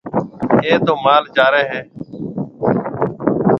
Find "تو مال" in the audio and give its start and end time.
0.85-1.23